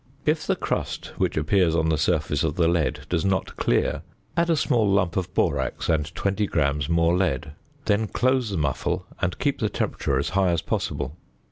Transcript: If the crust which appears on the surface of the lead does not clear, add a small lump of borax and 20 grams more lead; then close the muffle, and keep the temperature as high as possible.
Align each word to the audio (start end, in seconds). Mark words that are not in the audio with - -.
If 0.25 0.47
the 0.47 0.55
crust 0.55 1.13
which 1.19 1.37
appears 1.37 1.75
on 1.75 1.89
the 1.89 1.97
surface 1.99 2.43
of 2.43 2.55
the 2.55 2.67
lead 2.67 3.01
does 3.07 3.23
not 3.23 3.55
clear, 3.55 4.01
add 4.35 4.49
a 4.49 4.55
small 4.55 4.89
lump 4.89 5.15
of 5.15 5.31
borax 5.35 5.89
and 5.89 6.07
20 6.15 6.47
grams 6.47 6.89
more 6.89 7.15
lead; 7.15 7.51
then 7.85 8.07
close 8.07 8.49
the 8.49 8.57
muffle, 8.57 9.05
and 9.21 9.37
keep 9.37 9.59
the 9.59 9.69
temperature 9.69 10.17
as 10.17 10.29
high 10.29 10.49
as 10.49 10.63
possible. 10.63 11.15